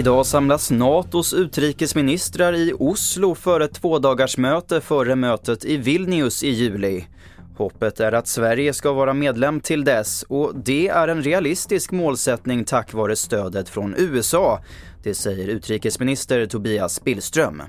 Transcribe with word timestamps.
Idag 0.00 0.26
samlas 0.26 0.70
NATOs 0.70 1.34
utrikesministrar 1.34 2.52
i 2.52 2.72
Oslo 2.78 3.34
för 3.34 3.60
ett 3.60 3.74
tvådagarsmöte 3.74 4.80
före 4.80 5.16
mötet 5.16 5.64
i 5.64 5.76
Vilnius 5.76 6.42
i 6.42 6.48
juli. 6.48 7.04
Hoppet 7.56 8.00
är 8.00 8.12
att 8.12 8.28
Sverige 8.28 8.72
ska 8.72 8.92
vara 8.92 9.14
medlem 9.14 9.60
till 9.60 9.84
dess 9.84 10.22
och 10.22 10.52
det 10.54 10.88
är 10.88 11.08
en 11.08 11.22
realistisk 11.22 11.90
målsättning 11.90 12.64
tack 12.64 12.92
vare 12.92 13.16
stödet 13.16 13.68
från 13.68 13.94
USA. 13.98 14.60
Det 15.02 15.14
säger 15.14 15.48
utrikesminister 15.48 16.46
Tobias 16.46 17.04
Billström. 17.04 17.62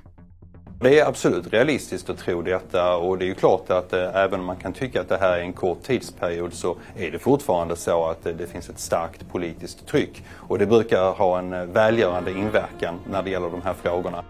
Det 0.83 0.99
är 0.99 1.05
absolut 1.05 1.53
realistiskt 1.53 2.09
att 2.09 2.17
tro 2.17 2.41
detta 2.41 2.95
och 2.95 3.17
det 3.17 3.25
är 3.25 3.27
ju 3.27 3.33
klart 3.33 3.69
att 3.69 3.93
eh, 3.93 4.15
även 4.15 4.39
om 4.39 4.45
man 4.45 4.55
kan 4.55 4.73
tycka 4.73 5.01
att 5.01 5.09
det 5.09 5.17
här 5.17 5.37
är 5.37 5.41
en 5.41 5.53
kort 5.53 5.83
tidsperiod 5.83 6.53
så 6.53 6.77
är 6.97 7.11
det 7.11 7.19
fortfarande 7.19 7.75
så 7.75 8.09
att 8.09 8.25
eh, 8.25 8.33
det 8.33 8.47
finns 8.47 8.69
ett 8.69 8.79
starkt 8.79 9.29
politiskt 9.31 9.87
tryck 9.87 10.23
och 10.47 10.59
det 10.59 10.65
brukar 10.65 11.11
ha 11.11 11.39
en 11.39 11.53
eh, 11.53 11.65
välgörande 11.65 12.31
inverkan 12.31 12.99
när 13.11 13.23
det 13.23 13.29
gäller 13.29 13.49
de 13.49 13.61
här 13.61 13.73
frågorna. 13.73 14.23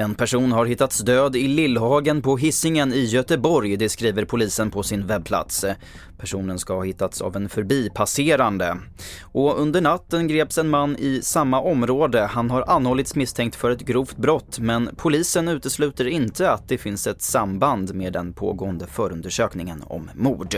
En 0.00 0.14
person 0.14 0.52
har 0.52 0.66
hittats 0.66 0.98
död 0.98 1.36
i 1.36 1.48
Lillhagen 1.48 2.22
på 2.22 2.36
Hissingen 2.36 2.92
i 2.92 3.04
Göteborg, 3.04 3.76
det 3.76 3.88
skriver 3.88 4.24
polisen 4.24 4.70
på 4.70 4.82
sin 4.82 5.06
webbplats. 5.06 5.64
Personen 6.18 6.58
ska 6.58 6.74
ha 6.74 6.84
hittats 6.84 7.20
av 7.20 7.36
en 7.36 7.48
förbipasserande. 7.48 8.76
Och 9.22 9.60
under 9.60 9.80
natten 9.80 10.28
greps 10.28 10.58
en 10.58 10.68
man 10.68 10.96
i 10.96 11.20
samma 11.22 11.60
område. 11.60 12.20
Han 12.30 12.50
har 12.50 12.64
anhållits 12.70 13.14
misstänkt 13.14 13.56
för 13.56 13.70
ett 13.70 13.80
grovt 13.80 14.16
brott, 14.16 14.58
men 14.58 14.90
polisen 14.96 15.48
utesluter 15.48 16.04
inte 16.04 16.50
att 16.50 16.68
det 16.68 16.78
finns 16.78 17.06
ett 17.06 17.22
samband 17.22 17.94
med 17.94 18.12
den 18.12 18.32
pågående 18.32 18.86
förundersökningen 18.86 19.84
om 19.86 20.10
mord. 20.14 20.56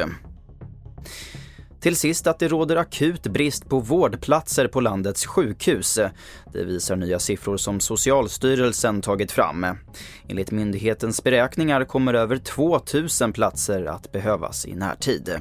Till 1.80 1.96
sist 1.96 2.26
att 2.26 2.38
det 2.38 2.48
råder 2.48 2.76
akut 2.76 3.22
brist 3.22 3.68
på 3.68 3.80
vårdplatser 3.80 4.68
på 4.68 4.80
landets 4.80 5.26
sjukhus. 5.26 5.98
Det 6.52 6.64
visar 6.64 6.96
nya 6.96 7.18
siffror 7.18 7.56
som 7.56 7.80
Socialstyrelsen 7.80 9.02
tagit 9.02 9.32
fram. 9.32 9.66
Enligt 10.28 10.50
myndighetens 10.50 11.24
beräkningar 11.24 11.84
kommer 11.84 12.14
över 12.14 12.36
2000 12.36 13.32
platser 13.32 13.84
att 13.84 14.12
behövas 14.12 14.66
i 14.66 14.74
närtid. 14.74 15.40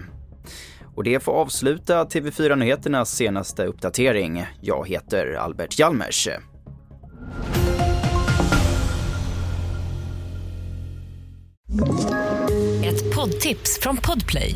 Och 0.95 1.03
det 1.03 1.23
får 1.23 1.31
avsluta 1.31 2.03
TV4 2.03 2.55
Nyheternas 2.55 3.15
senaste 3.15 3.65
uppdatering. 3.65 4.45
Jag 4.61 4.87
heter 4.87 5.33
Albert 5.33 5.79
Hjalmers. 5.79 6.27
Ett 12.83 13.15
poddtips 13.15 13.79
från 13.81 13.97
Podplay. 13.97 14.55